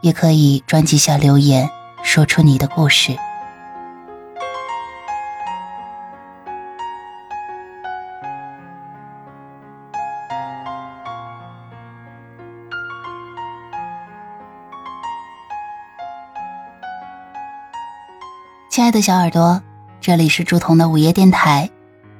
[0.00, 1.68] 也可以专辑下留言，
[2.02, 3.16] 说出你的故事。
[18.70, 19.60] 亲爱的小耳朵，
[20.00, 21.68] 这里是朱彤的午夜电台。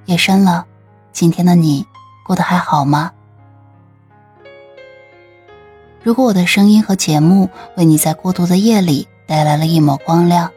[0.06, 0.66] 夜深了，
[1.12, 1.86] 今天的你
[2.26, 3.12] 过得还好吗？
[6.02, 10.50] 如果我的声音和节目为你在孤独的夜里带来了一抹光亮，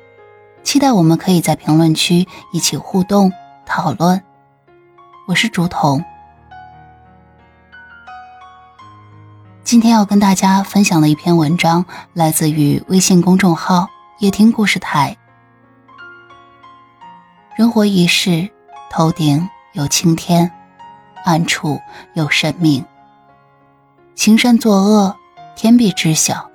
[0.63, 3.30] 期待我们可以在评论区一起互动
[3.66, 4.23] 讨论。
[5.27, 6.02] 我是竹筒，
[9.66, 15.17] 今天要跟大家分享的一篇文章来自于微信公众号“夜听故事台”。
[17.57, 18.50] 人活一世，
[18.89, 20.50] 头顶有青天，
[21.25, 21.78] 暗处
[22.13, 22.85] 有神明。
[24.16, 25.17] 行善作恶。
[25.56, 26.50] 天必知晓，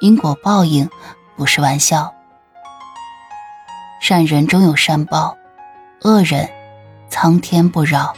[0.00, 0.88] 因果报应
[1.36, 2.14] 不是玩笑。
[4.00, 5.36] 善人终有善报，
[6.02, 6.48] 恶人
[7.08, 8.14] 苍天不饶。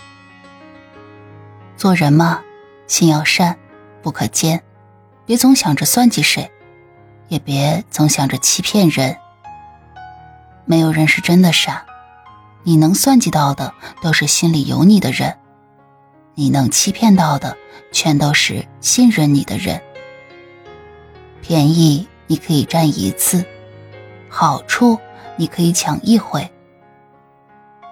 [1.76, 2.40] 做人嘛，
[2.86, 3.58] 心要善，
[4.02, 4.62] 不可奸，
[5.26, 6.48] 别总想着算计谁，
[7.28, 9.16] 也别总想着欺骗人。
[10.64, 11.84] 没有人是真的傻，
[12.62, 15.36] 你能算计到的都是心里有你的人，
[16.34, 17.56] 你能欺骗到的
[17.90, 19.82] 全都是信任你的人。
[21.42, 23.44] 便宜你可以占一次，
[24.28, 24.98] 好处
[25.36, 26.48] 你可以抢一回，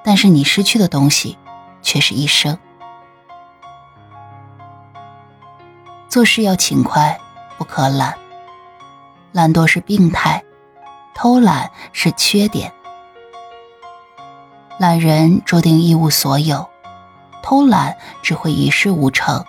[0.05, 1.37] 但是你失去的东西
[1.83, 2.57] 却是一生。
[6.09, 7.21] 做事要勤快，
[7.59, 8.17] 不可懒。
[9.33, 10.43] 懒惰是病态，
[11.13, 12.73] 偷懒是缺点。
[14.79, 16.69] 懒人注定一无所有，
[17.43, 19.45] 偷懒只会一事无成。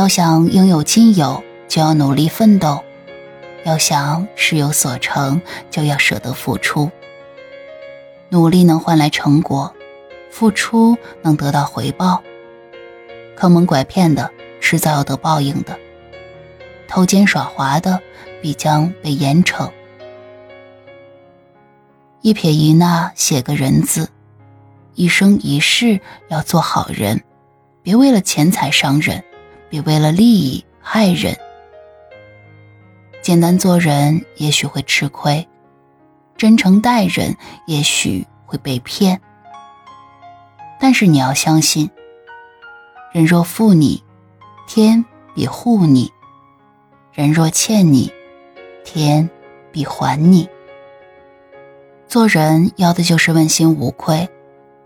[0.00, 2.82] 要想应有尽有，就要努力奋斗；
[3.64, 6.90] 要想事有所成，就要舍得付出。
[8.30, 9.70] 努力能换来成果，
[10.30, 12.22] 付出能得到回报。
[13.36, 15.74] 坑蒙拐骗的，迟早要得报应的；
[16.88, 18.00] 偷奸耍滑的，
[18.40, 19.70] 必将被严惩。
[22.22, 24.08] 一撇一捺写个人字，
[24.94, 27.22] 一生一世要做好人，
[27.82, 29.22] 别为了钱财伤人。
[29.70, 31.34] 别为了利益害人。
[33.22, 35.46] 简单做人也许会吃亏，
[36.36, 37.36] 真诚待人
[37.66, 39.20] 也许会被骗。
[40.80, 41.88] 但是你要相信，
[43.12, 44.02] 人若负你，
[44.66, 45.04] 天
[45.34, 46.10] 必护你；
[47.12, 48.12] 人若欠你，
[48.82, 49.30] 天
[49.70, 50.48] 必还你。
[52.08, 54.28] 做人要的就是问心无愧，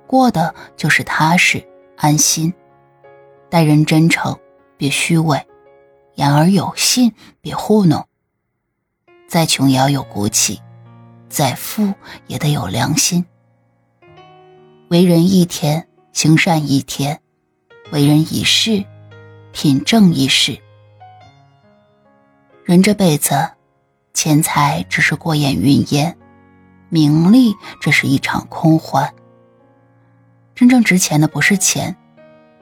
[0.06, 1.65] 过的就是踏实
[1.97, 2.53] 安心，
[3.49, 4.37] 待人真诚。
[4.77, 5.47] 别虚伪，
[6.15, 8.07] 言而有信；别糊弄。
[9.29, 10.61] 再穷也要有骨气，
[11.29, 11.93] 再富
[12.27, 13.25] 也得有良心。
[14.89, 17.17] 为人一天，行善一天；
[17.91, 18.84] 为人一世，
[19.53, 20.59] 品正一世。
[22.65, 23.51] 人这辈子，
[24.13, 26.17] 钱财只是过眼云烟，
[26.89, 29.13] 名利只是一场空欢。
[30.55, 31.97] 真正值钱的不是钱，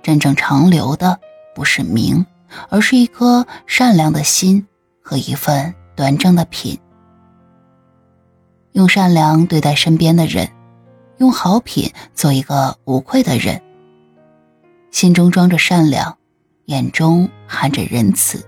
[0.03, 1.21] 真正长留的。
[1.55, 2.25] 不是名，
[2.69, 4.66] 而是一颗善良的心
[5.03, 6.78] 和一份端正的品。
[8.72, 10.49] 用善良对待身边的人，
[11.19, 13.60] 用好品做一个无愧的人。
[14.91, 16.16] 心中装着善良，
[16.66, 18.47] 眼中含着仁慈，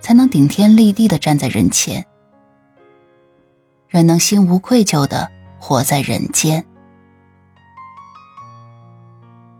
[0.00, 2.04] 才能顶天立地的站在人前。
[3.88, 6.64] 人能心无愧疚的活在人间。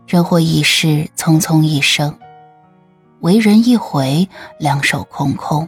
[0.07, 2.15] 人活一世，匆匆一生。
[3.21, 4.29] 为人一回，
[4.59, 5.67] 两手空空。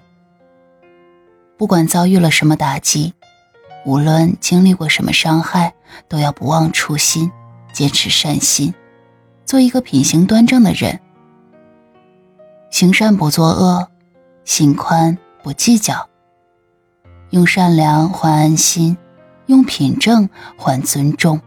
[1.58, 3.14] 不管遭遇了什么打击，
[3.86, 5.74] 无论经历过什么伤害，
[6.08, 7.32] 都要不忘初心，
[7.74, 8.74] 坚持善心，
[9.46, 11.00] 做一个品行端正的人。
[12.70, 13.88] 行善不作恶，
[14.46, 16.08] 心宽不计较。
[17.32, 18.96] 用善良换安心，
[19.48, 21.42] 用品正换尊重。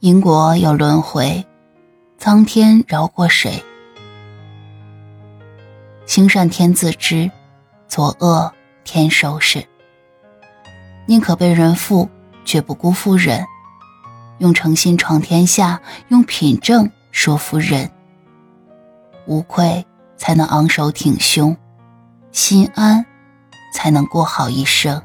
[0.00, 1.46] 因果有轮回，
[2.18, 3.62] 苍天饶过谁？
[6.06, 7.30] 行善天自知，
[7.88, 8.52] 作恶
[8.84, 9.66] 天收拾。
[11.06, 12.08] 宁可被人负，
[12.44, 13.46] 绝不辜负人。
[14.38, 17.90] 用诚心闯天下，用品正说服人。
[19.26, 19.86] 无愧
[20.16, 21.56] 才能昂首挺胸，
[22.32, 23.06] 心安
[23.72, 25.02] 才能过好一生。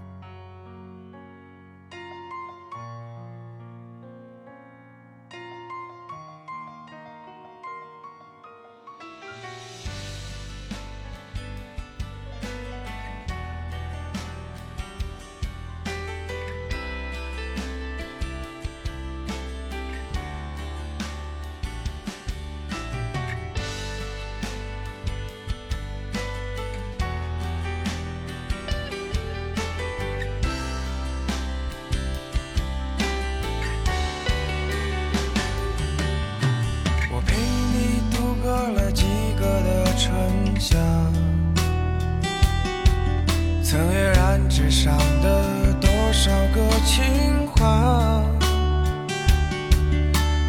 [43.69, 48.24] 曾跃然纸上的多少个情话，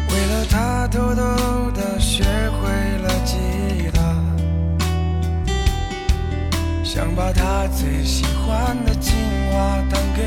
[0.09, 2.67] 为了他偷偷的学会
[3.03, 3.37] 了吉
[3.93, 4.01] 他，
[6.83, 9.13] 想把他最喜欢的情
[9.51, 10.23] 话弹给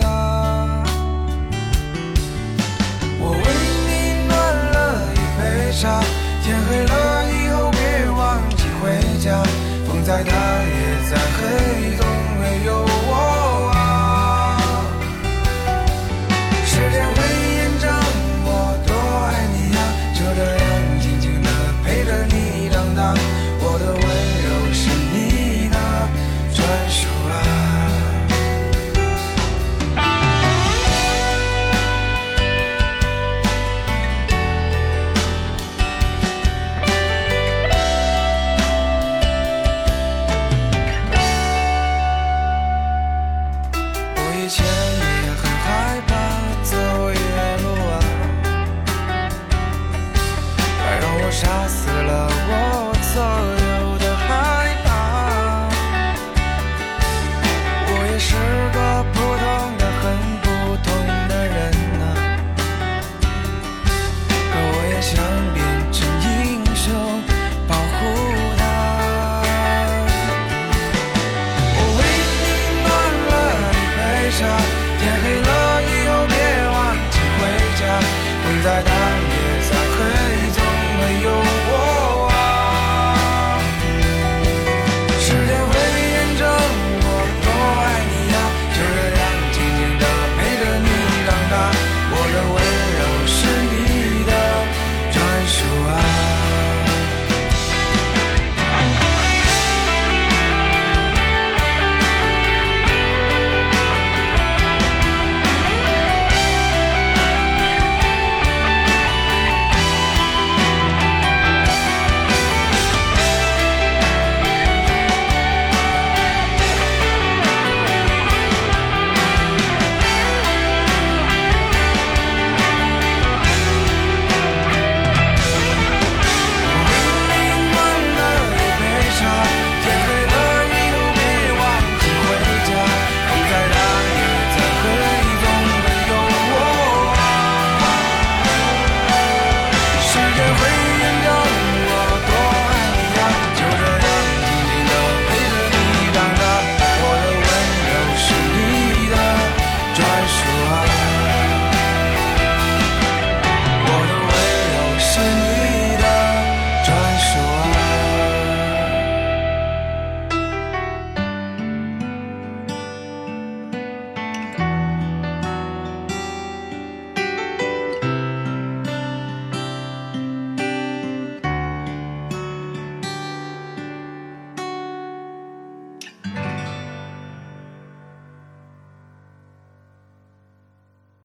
[0.00, 0.82] 他。
[3.20, 3.44] 我为
[3.86, 4.36] 你暖
[4.72, 6.02] 了一杯茶，
[6.42, 6.92] 天黑了
[7.30, 8.64] 以后别忘记。
[8.82, 8.90] 回
[9.20, 9.40] 家，
[9.86, 10.91] 风再大也